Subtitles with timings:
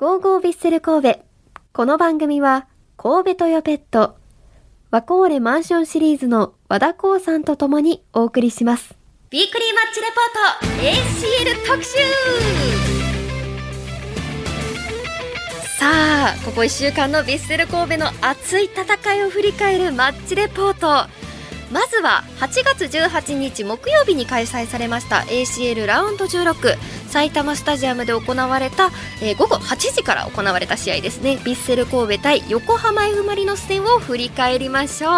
[0.00, 1.20] ゴーゴービッセル神戸。
[1.74, 2.66] この番組は、
[2.96, 4.16] 神戸トヨペット、
[4.90, 8.96] ワコーレマンションシリーズの和田光さんと共にお送りします。
[9.28, 11.90] ビークリーマッチレポート ACL 特集
[15.78, 15.90] さ
[16.28, 21.10] あここ1週間のヴィッセル神戸の熱い戦いを振り返るマッチレポート
[21.70, 26.76] まずは8月18日木曜日に開催されました ACL ラウンド16
[27.08, 28.90] 埼玉スタジアムで行われた、
[29.22, 31.32] えー午後8時から行われた試合ですね。
[31.32, 35.10] ヴィッセル神戸対横浜 F・ マリノス戦を振り返りましょう。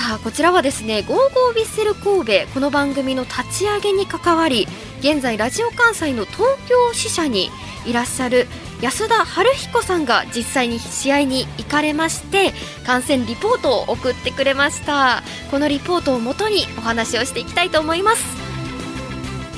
[0.00, 4.66] さあこちらはですね「ゴーゴービッセル神戸」この番組の立ち上げに関わり
[5.00, 7.50] 現在ラジオ関西の東京支社に
[7.84, 8.46] いらっしゃる
[8.80, 12.52] 安田春彦さんが実際に試合に行かれまして
[12.86, 15.22] 観戦リポートを送ってくれました。
[15.50, 18.24] このリポートをもとにお話をしていきたいと思います。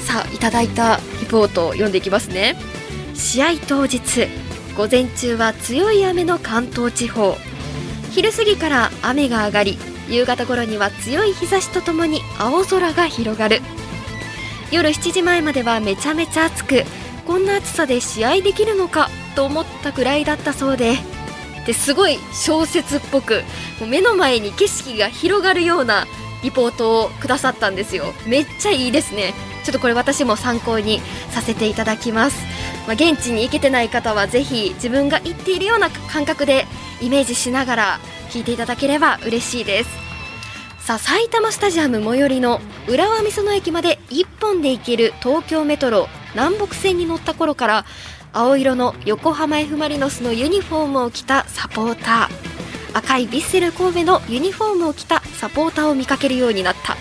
[0.04, 2.56] さあいただいたリポートを読んでいきますね。
[3.14, 4.00] 試合当日
[4.76, 7.36] 午前中は強い雨の関東地方。
[8.10, 9.78] 昼過ぎから雨が上がり
[10.08, 13.60] 夕方頃には強い日差しとともに青空が広がる。
[14.72, 16.84] 夜7時前まではめちゃめちゃ暑く
[17.22, 20.96] こんな暑さで試合できるのかと思ったくらいだったそうで。
[21.66, 23.42] ですごい小説っぽく
[23.78, 26.06] もう目の前に景色が広がるような
[26.42, 28.12] リポートをくださったんですよ。
[28.26, 29.32] めっちゃいいですね。
[29.64, 31.00] ちょっとこれ私も参考に
[31.30, 32.44] させていただきます、
[32.86, 36.66] まあ、現地に行けてない方はぜひ自分が行っているような感覚で
[37.00, 38.00] イメージしながら
[38.30, 39.90] 聞いていただければ嬉しいです。
[40.80, 47.84] さあ埼玉スタジアム最寄りの浦和美園駅まで1本で行ける東京メトロ南北線に乗った頃から
[48.32, 52.52] 青色の横浜 F・ マリノスのユニフォームを着たサポーター。
[52.94, 56.96] 赤いヴィッセル神戸のユニフォームを着たサポーターを見かけるようになった。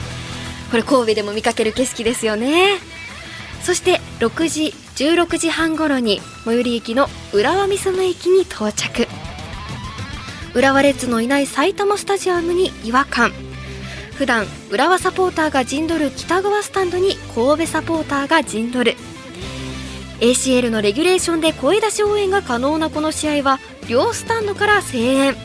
[0.72, 2.78] これ神戸でも見かける景色ですよね。
[3.64, 9.08] そして6時16時半頃に最寄り駅の浦和美園駅に到着。
[10.54, 13.32] 浦和レッズのいない埼玉スタジアムに違和感。
[14.16, 18.98] 普段浦和サポーターが陣取る北側スタンドに神戸サポーターが陣取る。
[20.22, 23.60] ACL のレギュレーションで声出し応援が可能なこの試合は
[23.90, 25.36] 両スタンドから声援。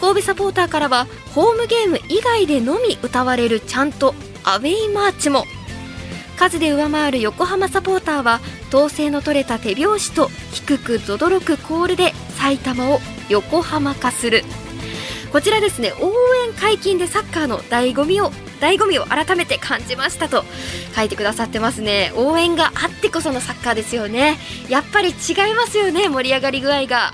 [0.00, 4.14] 神戸サポーターからはホームゲーム以外でのみ歌われるちゃんと
[4.44, 5.44] アウェイマーチも。
[6.36, 13.00] 数で上回る横浜サポーターは統制の取れた手拍子と低くぞどろくコールで埼玉を
[13.30, 14.44] 横浜化する。
[15.32, 16.12] こちらですね応
[16.46, 18.30] 援解禁でサッカーの醍醐味を
[18.62, 20.44] 醍醐味を改めて感じましたと
[20.94, 22.12] 書いてくださってますね。
[22.14, 24.38] 応援があってこそのサッカーですよね。
[24.68, 25.12] やっぱり違
[25.50, 27.12] いますよね盛り上がり具合が。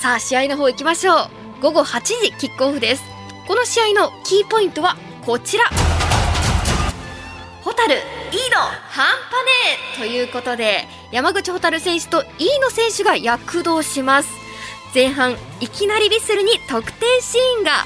[0.00, 1.30] さあ試合の方行きましょう。
[1.60, 3.02] 午後8時キックオフです。
[3.46, 4.96] この試合のキーポイントは
[5.26, 5.66] こちら。
[7.62, 8.02] ホタル、イーノ、
[8.88, 9.18] 半端ね
[9.96, 12.28] えということで山口ホタル選手とイー
[12.62, 14.30] ノ選手が躍動します。
[14.94, 17.84] 前半いきなりヴィッセルに得点シーンが。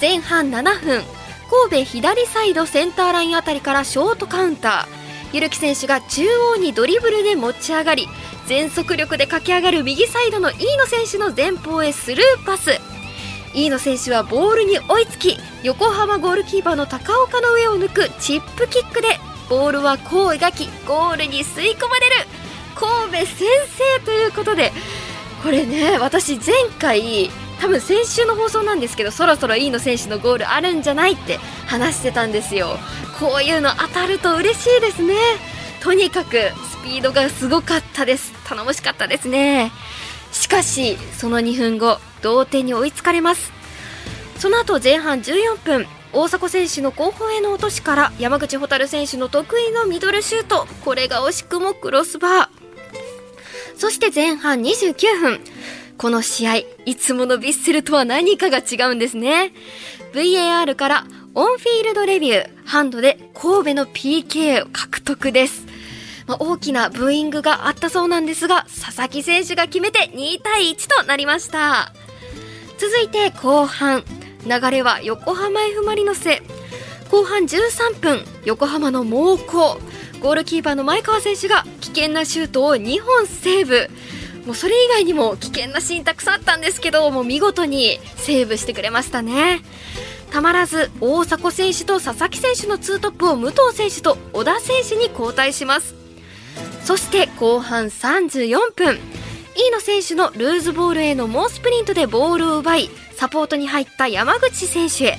[0.00, 1.19] 前半7分
[1.50, 5.00] 神戸左サイドセンターラインあたりからショートカウンター。
[5.32, 6.22] ゆるき選手が中
[6.54, 8.08] 央にドリブルで持ち上がり
[8.46, 12.70] 全速力で駆け上がる右サイドの飯野選手の前方へスルーパス。
[13.52, 19.08] 飯野選手はボールに追いつき横浜ゴールキーパーの高岡の上を抜くチップキックで
[19.48, 22.26] ボールは弧を描きゴールに吸い込まれる。
[22.76, 23.38] 神戸先
[23.98, 24.72] 制ということで
[25.42, 27.28] これね私前回
[27.60, 32.78] 多分先週の放送なんですけどそろそろ飯野選手のゴールあるんじゃないって話してたんですよ。
[33.18, 35.14] こういうの当たると嬉しいですね。
[35.82, 38.32] とにかくスピードがすごかったです。
[38.44, 39.72] 頼もしかったですね。
[40.32, 43.52] しかしその2分後同点に追いつかれます。
[44.38, 50.66] その後前半14分大迫選手の後方への落としから山口蛍選手の得意のミドルシュート。
[50.82, 52.48] これが惜しくもクロスバー。
[53.76, 55.40] そして前半29分
[56.00, 56.56] この試合
[56.86, 59.52] いつものヴィッセルとは何かが違うんですね。
[60.14, 65.66] VAR からオンフィールドレビューハンドで神戸の PK を獲得です。
[66.26, 71.92] まあ、大きなブーイングがあったそうなんですが佐々木選手が決めて2対1となりました。
[72.78, 74.02] 続いて後半
[74.46, 76.40] 流れは横浜 F・ マリノスへ。
[77.10, 79.78] 後半13分横浜の猛攻。
[80.22, 83.90] ゴールキーパーの前川選手が危険なシュートを2本セーブ。
[84.46, 89.62] もうそれ以外にも危険なシーンたくさんあったんですけどもう見事にセーブしてくれましたね。
[90.30, 95.94] たまらず大迫選手と佐々木選手のツートップを武藤選手と小田選手に交代します。
[96.84, 98.98] そして後半34分。
[99.56, 105.18] 飯野選手のルーズボールへの猛スプリントでボールを奪いサポートに入った山口選手へ。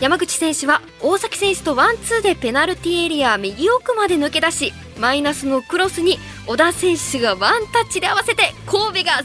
[0.00, 9.24] 山口選手は大崎選手とワンツーでペナルティーエリア右奥まで抜け出しマイナスのクロスに小田選手がワンタッチで合わせて神戸が3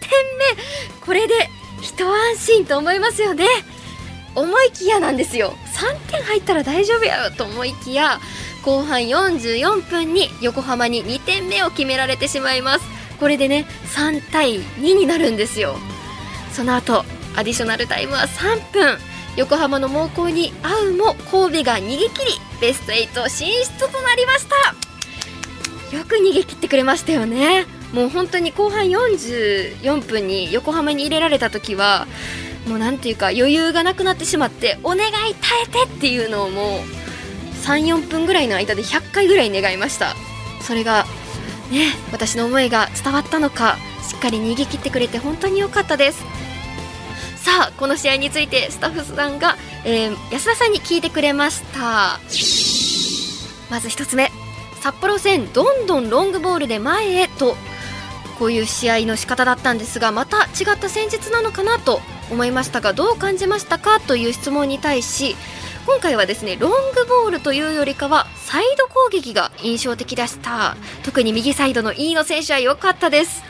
[0.00, 1.04] 点目。
[1.04, 1.34] これで
[1.80, 3.46] 一安心と思いますよね。
[4.34, 5.54] 思いきやなんですよ。
[5.74, 8.20] 3点入ったら大丈夫やろと思いきや
[8.64, 12.84] 後半44分に横浜に2点目を決められてしまいます。
[13.20, 15.76] これでね3対2になるんですよ。
[16.52, 17.04] その後
[17.36, 18.98] アディショナルタイムは3分。
[19.36, 24.85] 横浜の猛攻に遭うも神戸が逃げ切りベスト8進出となりました。
[25.92, 27.66] よく逃げ切ってくれましたよね。
[27.92, 32.06] もう本当に後半44分に横浜に入れられた時は
[32.66, 36.80] もうなんていうか余裕がなくなってしまってお願い耐えてっていうのをもう
[37.64, 40.14] 34分ぐらいの間で100回ぐらい願いました。
[40.60, 41.04] それが
[41.70, 46.24] ね私の思いが伝わったのかしっかり逃げ切ってくれて本当に良かったです。
[47.36, 52.18] さあこの試合についてスタッフさんが、えー、安田さんに聞いてくれました。
[53.70, 54.45] まず1つ目。
[54.80, 57.56] 札幌戦どんどんロングボールで前へと
[58.38, 62.00] こういう試合の仕方だったんですがまた違った戦術なのかなと
[62.30, 65.36] 思いましたがどう感じましたかという質問に対し
[65.86, 70.76] 今回はですねロングボールというよりかはサイド攻撃が印象的でした。
[71.04, 73.44] 特に右サイドの飯野選手は良かったです。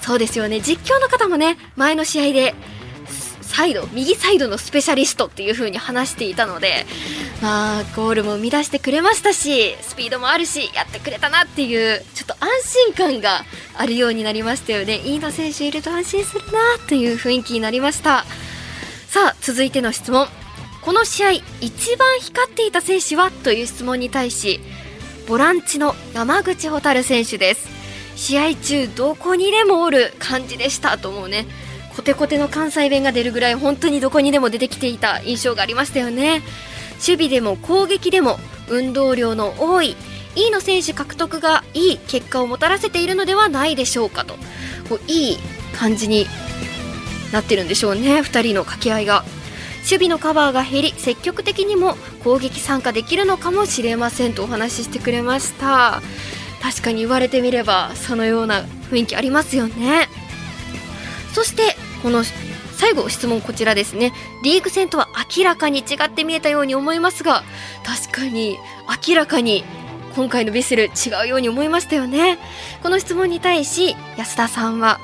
[0.00, 0.60] そうですよね。
[0.60, 2.54] 実況の方もね前の試合で
[3.58, 6.86] サイド右サイドのスペシャリストっていう風に話していたので
[7.42, 12.48] まあゴールも生み出してくれましたしスピードもあるしやってくれたなっていうちょっと安
[12.86, 13.44] 心感が
[13.76, 15.00] あるようになりましたよね。
[15.04, 18.24] 飯野選手いると安心するなという雰囲気になりました。
[19.08, 20.28] さあ続いての質問。
[20.80, 23.32] この試合一番光っていた選手は？
[23.32, 24.60] という質問に対し
[25.26, 27.66] ボランチの山口蛍選手です。
[28.14, 31.46] 試合中どこにでもおる感じでしたと思うね。
[31.98, 36.42] コテコテの関西弁が出るぐらい本当にどこにでも出てきていた印象がありましたよね。
[37.04, 39.96] 守備でも攻撃でも運動量の多い
[40.36, 44.34] 飯野選手獲得がいい結果をもたらせているのではないでしょうかと。
[44.88, 45.38] こういい
[45.76, 46.28] 感じに
[47.32, 49.24] なってるんでしょうね2人の掛け合いが。
[49.78, 56.00] 守備のカバーが減り積極的にも攻撃参加できるのかもしれませんとお話ししてくれました。
[56.62, 58.62] 確かに言われてみればそのような
[58.92, 60.08] 雰囲気ありますよね。
[61.32, 62.22] そしてこの
[62.76, 64.12] 最後質問こちらですね。
[64.42, 67.42] リーグ戦とは明らかに違って見えたように思いますが
[67.84, 68.58] 確かに
[69.06, 69.64] 明らかに
[70.14, 72.38] 今回のヴィッセル違うように思いましたよね。
[72.82, 75.00] この質問に対し安田さんは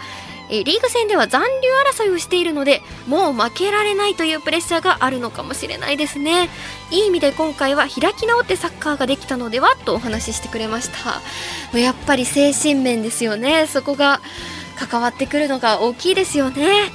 [0.50, 1.68] えリーグ戦では残留
[2.04, 6.48] 争いをしているのでもう負けられないというプレッシャーがあるのかもしれないですね。
[6.90, 10.90] いい意味で今回は開き直ってサッカーができたのではとお話ししてくれまし
[11.72, 11.78] た。
[11.78, 13.66] やっぱり精神面ですよね。
[13.66, 14.20] そこが
[14.78, 16.90] 関わってくるのが大きいですよね。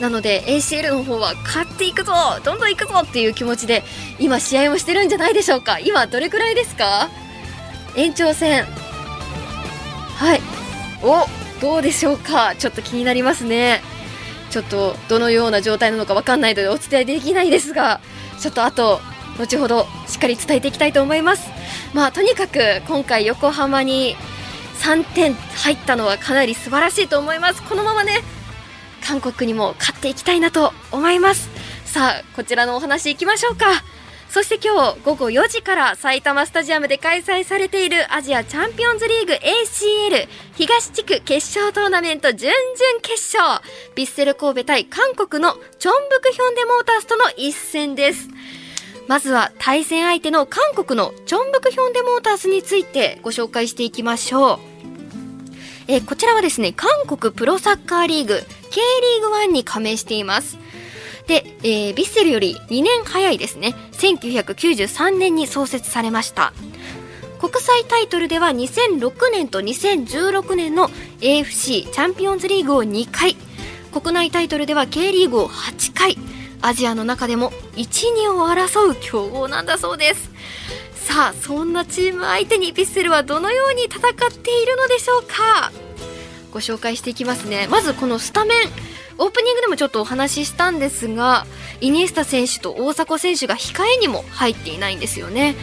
[0.00, 2.12] なので ACL の方は勝っていくぞ
[2.44, 3.84] どんどんいくぞっていう気持ちで
[4.18, 5.78] 今試合をしてるんじゃないでしょうか。
[5.78, 7.08] 今どれくらいですか？
[7.96, 8.64] 延長戦。
[10.16, 10.40] はい。
[11.02, 11.26] お
[11.60, 12.54] どうでしょうか？
[12.56, 13.80] ちょっと気になりますね。
[14.50, 18.00] ちょっとどのような状態なのか分かんないのでお伝えできないですが
[18.38, 19.00] ちょっとあと
[19.38, 21.48] 後ほどしっかり伝えていきたいと思います。
[21.94, 24.16] まあとにかく今回横浜に
[24.82, 27.62] 3点入ったのはかなり素晴らしいと思います。
[27.62, 28.20] このままね
[29.00, 31.48] 韓国にも勝っていきたいなと思います。
[31.84, 33.84] さあこちらのお話いきましょうか。
[34.28, 43.62] そして今日午後4時から埼玉スタジアムで開催されているアジアチャンピオンズリーグ ACL 東地区決勝トーナメント準々決勝。
[43.94, 48.28] ヴィッセル神戸対韓国のチョンブクヒョンデモータースとの一戦です。
[49.08, 54.58] まずは対戦相手の韓国のチョンブクヒョンデモータースについてご紹介していきましょう。
[55.88, 58.34] え、こちらはですね韓国プロサッカーリーグ
[58.70, 58.80] K
[59.16, 60.58] リーグ1に加盟しています。
[61.26, 66.52] で、えー、ヴィッセルより2年早いですね1993年に創設されました。
[67.40, 70.88] 国際タイトルでは2006年と2016年の
[71.20, 73.36] AFC チャンピオンズリーグを2回
[73.92, 76.16] 国内タイトルでは K リーグを8回
[76.62, 80.30] アジアの中でも1、2を争う強豪なんだそうです。
[80.94, 85.72] さあそんなチーム相手にヴィッセルはどのように戦っているのでしょうか？
[86.52, 87.66] ご紹介していきますね。
[87.68, 88.68] まずこのスタメン
[89.18, 91.46] オープニングでもちょっとお話ししたんですが
[91.80, 95.56] イニエスタ選手と大迫選手が控えにも入っていないんですよね。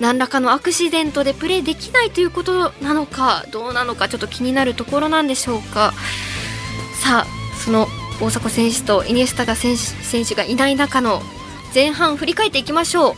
[0.00, 5.92] 何らかのアクシデントでプレーできないということなのかどうなのかちょっと気になるところなんでしょうか。
[7.02, 7.26] さあ
[7.64, 7.86] その
[8.20, 11.22] 大迫選手とイニエスタが選手選手がいない中の
[11.74, 13.14] 前半振り返っていきましょう。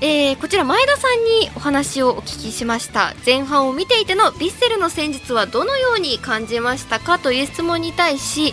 [0.00, 3.14] えー、こちら前田さんにお話をお聞きしました。
[3.24, 8.52] 前半を見ていてのヴィッセルの戦術はどのように感じましたかという質問に対し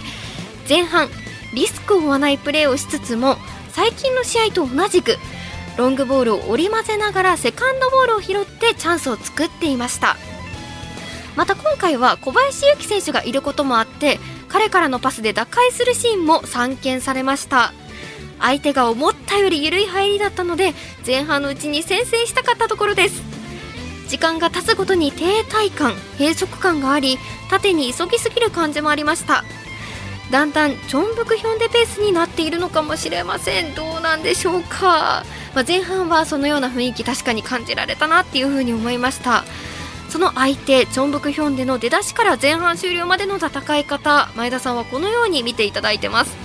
[0.70, 1.10] 前半
[1.54, 3.36] リスクを負わないプレーをしつつも
[3.72, 5.18] 最近の試合と同じく
[5.78, 10.16] ロングボールを織り交ぜながらセカンドボールを拾ってチャンスを作っていました。
[11.36, 14.20] また今回は小林幸選手がいることもあって
[14.52, 17.74] 彼からのパスで打開するシーンも散見されました。
[18.40, 20.74] 相手が思ったより緩い入りだったので
[21.06, 23.22] 前半のうちに先制したかったところです。
[24.10, 27.18] 時間が経つごとに停滞感閉塞感があり
[27.50, 29.46] 縦に急ぎすぎる感じもありました。
[30.32, 33.76] だんだんチョンブクヒョンデペースになっているのかもしれません。
[33.76, 39.44] どうなんでしょうか、まあ、前半はそのような雰囲気確かに感じられたなっていうふうに思いました。
[40.12, 46.36] その相手チョンブクヒョンデの出だしから前半終了までの戦い方前田さんはこのように見ていただいてます。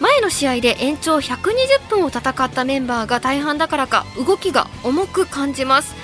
[0.00, 5.94] 前の試合で延長120分を戦ったメンバーが大半だからか動きが重く感じます。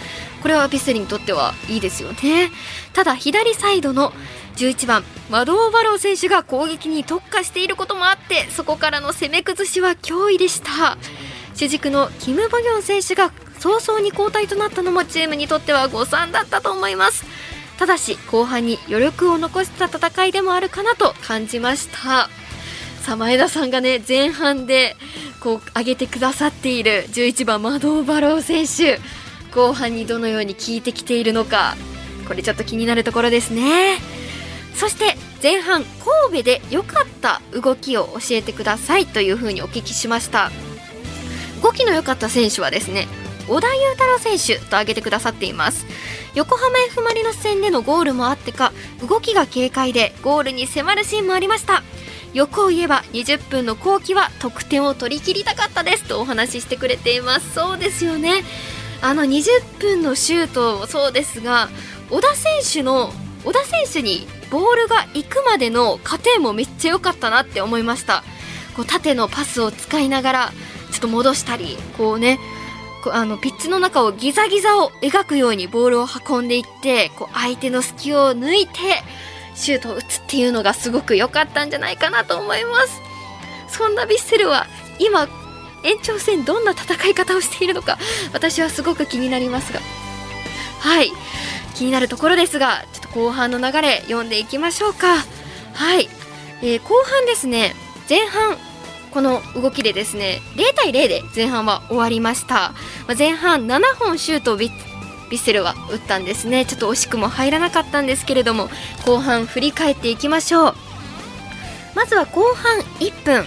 [0.40, 2.50] これはビスリにとってはいいですよね。
[2.94, 4.14] ただ左サイドの
[4.56, 10.96] 11番マドーバロー選手が攻撃に特化していることもあってそこからの攻め崩しは脅威でした。
[11.54, 17.24] 主軸のキム・ボギョン選手が早々に交代となったのもチームにとっては誤算だったと思います。
[17.78, 22.28] ただし後半に余力を残した戦いでもあるかなと感じました。
[23.02, 24.96] さあ前田さんがね前半で
[25.40, 29.00] こう上げてくださっている11番マドーバロー選手。
[29.54, 31.76] 後半にどのように効いてきているのか。
[32.28, 33.98] これちょっと気になるところですね。
[34.74, 40.50] そして前半神戸で良かった動きを教えてくださいというふうにお聞きしました。
[41.62, 43.08] 動きの良かった選手はですね
[43.48, 45.86] 小田裕太郎選手と挙げてくださっています。
[46.34, 48.72] 横浜 F・ マリノス戦でのゴールもあってか
[49.06, 51.82] 動きが軽快でゴールに迫るシーンもありました。
[52.32, 57.54] 欲を言えば20分の後期は得点を取り切りたかったですとお話ししてくれています。
[57.54, 58.44] そうですよね。
[59.02, 61.68] あの20分のシュートもそうですが
[62.10, 63.12] 小田選手の
[63.44, 68.22] 小田選手にボールが行くまでの過程もめっちゃ良かったなって思いました。
[68.76, 70.52] こう縦のパスを使いながら
[70.92, 72.38] ちょっと戻したりこうね
[73.12, 78.72] あのピッチの中をギザギザを描くようにボールを運んでいってこう相手の隙を抜いて
[79.54, 83.00] シュートを打つっていうのがすごく良かったんじゃないかなと思います。
[83.68, 84.66] そんなヴィッセルは
[84.98, 85.28] 今
[85.84, 87.98] 延長戦どんな戦い方をしているのか
[88.32, 89.80] 私はすごく気になりますが。
[90.80, 91.12] はい。
[91.74, 95.16] 気になるところですがちょっと後半の流れ読んでいきましょうか。
[95.74, 96.10] はい、
[96.62, 97.74] えー、後半ですね。
[98.08, 98.58] 前半
[99.10, 102.54] この動きでですね0対0で前半は終わりました、
[103.06, 106.64] まあ、前半7本シュートをビッセルは打ったんですね。
[106.64, 108.68] ちょっと惜しくも入らなかったんですけれども
[109.06, 110.74] 後半振り返っていきましょう。
[111.94, 113.44] まずは後半1分。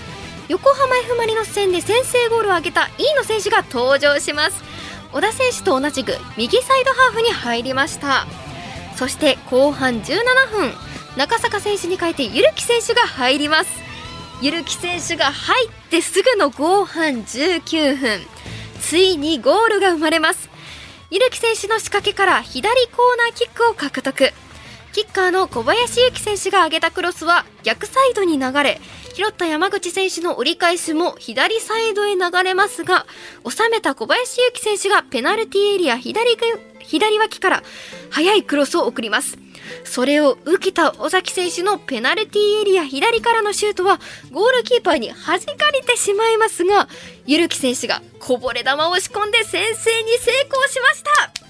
[0.49, 4.63] 横浜 F・ マリノス戦で先制ゴールを挙げた飯野選手が登場します。
[5.11, 8.27] 小田選手と同じく右サイドハーフに入りました。
[8.95, 10.73] そして後半17分。
[11.17, 13.82] 中坂選手に変えてゆるき選手が入ります。
[14.43, 18.19] ゆるき選手が入ってすぐの後半19分。
[18.81, 20.49] ついにゴールが生まれます。
[21.09, 24.33] ゆるき選手の仕掛けから左コーナーキックを獲得。
[24.91, 28.81] キッカーの小林幸選手が上げたクロスは逆サイドに流れ
[29.13, 33.07] 拾った山口選手の折り返しも左サイドへ流れますが
[33.49, 36.37] 収めた小林幸選手がペナルティーエリア左
[36.81, 37.63] 左脇から
[38.11, 39.42] 速いクロスを送ります。
[39.83, 43.99] それを受けた尾崎選手のペナルティーエリア左からのシュートは
[44.31, 46.87] ゴールキーパーに弾かれてしまいますが
[47.25, 51.43] ゆるき選手がこぼれ球を押し込んで先制に成功しました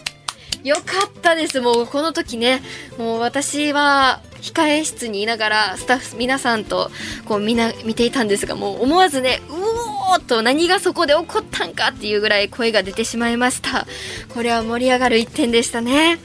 [0.64, 1.60] よかったです。
[1.60, 2.62] もうこの時ね、
[2.98, 6.90] もう私は控え室にいながらスタッフ皆さんと
[7.26, 13.86] こうみな見ていたんですが、もう思わずね、うおーと何がそこで起こったんかっていうぐらい声が出てしまいました。
[14.34, 16.18] これは盛り上がる1点でしたね。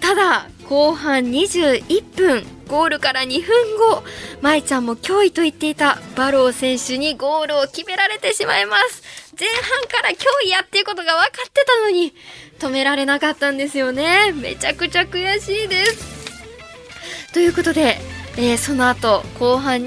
[0.00, 4.02] ただ、後半21分、ゴールから2分後、
[4.40, 9.02] 舞ちゃんも脅威と言っていたバロー選手にゴールを決められてしまいます。
[9.38, 12.14] 前半から脅威やっていうことが分かってたのに、
[12.58, 14.32] 止められなかったんですよね。
[14.32, 17.34] めちゃくちゃ悔しいです。
[17.34, 17.98] ということで、
[18.38, 19.84] えー、その後後半29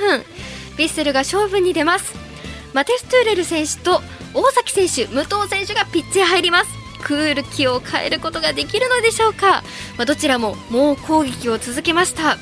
[0.00, 2.16] 分ヴィッセルが勝負に出ます。
[2.72, 4.02] マテストゥーレル選手と
[4.34, 6.79] 大崎選手武藤選手がピッチへ入ります。
[7.00, 9.62] クール気を変えることができるのでしょうか、
[9.96, 12.36] まあ、どちらも猛攻撃を続けました。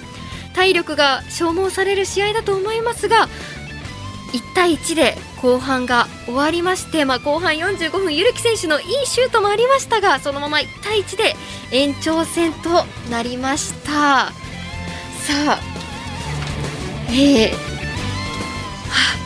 [0.55, 3.29] 体力が消耗される試合だと思いますが
[4.33, 11.37] 1対1で後半が終わりまして、まあ、後半45分、ゆるき選手のいいシュートもありましたがそのまま1対1で
[11.71, 14.33] 延長戦となりました。
[14.33, 14.33] さ
[15.47, 15.61] あ、
[17.11, 17.53] えー、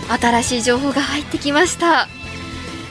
[0.09, 2.09] は新しい情報が入ってきました。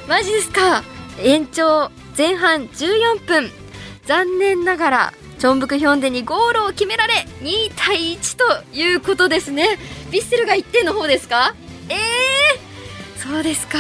[0.07, 0.83] マジですか？
[1.19, 3.51] 延長前半14分。
[4.05, 9.77] 残念ながらチョンブクヒョンデにゴールを決められ2対1ということですね。
[10.09, 11.55] ヴィッセルが1点の方ですか？
[11.87, 13.77] えー、そうですか。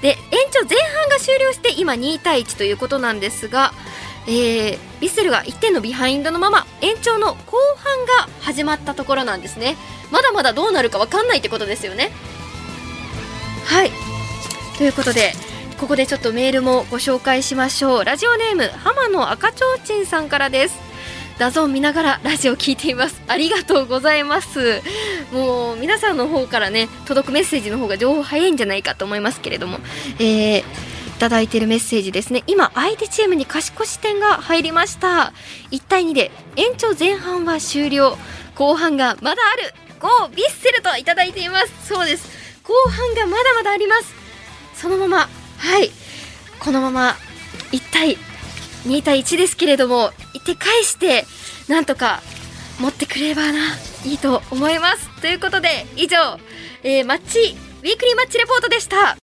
[0.00, 0.16] で延
[0.52, 3.72] 長前半が終了して今2対1ということなんですが、
[4.26, 9.76] えー、ヴィッセルが1点のビハインドのまま延長の後半が始まったところなんですね。
[10.12, 12.12] まだまだどうなるか分かんないってことですよね。
[13.66, 13.90] はい。
[14.78, 15.32] ということで
[15.78, 18.04] ここでちょっとメールもご紹介しましょう。
[18.04, 20.78] ラジオネーム浜野赤ちょうちんさんからです。
[21.38, 23.22] DAZN 見ながらラジオ聞いています。
[23.28, 24.82] ありがとうございます。
[25.32, 29.78] もう皆さんの方からね届くメッセージの方が情報早いんじゃないかと思いますけれども。
[30.18, 30.64] えー
[31.18, 32.44] いただいているメッセージですね。
[32.46, 35.32] 今相手チームに勝ち越し点が入りました。
[35.72, 38.16] 1対2で延長前半は終了。
[38.54, 39.74] 後半がまだある。
[39.98, 41.88] ゴービッセルといただいています。
[41.88, 42.28] そうです。
[42.62, 44.14] 後半がまだまだあります。
[44.76, 45.28] そのまま
[45.58, 45.90] はい。
[46.60, 47.16] このまま
[47.72, 48.16] 1対
[48.84, 51.24] 2対1ですけれども1点返して
[51.68, 52.22] なんとか
[52.80, 53.58] 持ってくれればな
[54.04, 55.20] いいと思います。
[55.20, 56.16] ということで以上、
[56.82, 59.16] えーマッチウィークリーマッチレポートでした。